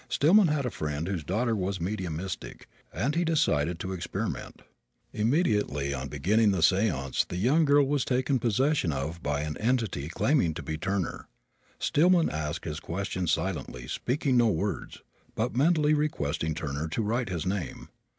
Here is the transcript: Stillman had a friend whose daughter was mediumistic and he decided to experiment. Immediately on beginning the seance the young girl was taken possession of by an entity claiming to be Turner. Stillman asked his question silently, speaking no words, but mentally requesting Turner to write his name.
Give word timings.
Stillman 0.09 0.47
had 0.47 0.65
a 0.65 0.71
friend 0.71 1.07
whose 1.07 1.23
daughter 1.23 1.55
was 1.55 1.79
mediumistic 1.79 2.67
and 2.91 3.13
he 3.13 3.23
decided 3.23 3.79
to 3.79 3.93
experiment. 3.93 4.63
Immediately 5.13 5.93
on 5.93 6.07
beginning 6.07 6.49
the 6.49 6.63
seance 6.63 7.23
the 7.23 7.37
young 7.37 7.65
girl 7.65 7.85
was 7.85 8.03
taken 8.03 8.39
possession 8.39 8.91
of 8.91 9.21
by 9.21 9.41
an 9.41 9.57
entity 9.57 10.09
claiming 10.09 10.55
to 10.55 10.63
be 10.63 10.75
Turner. 10.75 11.27
Stillman 11.77 12.31
asked 12.31 12.65
his 12.65 12.79
question 12.79 13.27
silently, 13.27 13.87
speaking 13.87 14.37
no 14.37 14.47
words, 14.47 15.03
but 15.35 15.55
mentally 15.55 15.93
requesting 15.93 16.55
Turner 16.55 16.87
to 16.87 17.03
write 17.03 17.29
his 17.29 17.45
name. 17.45 17.87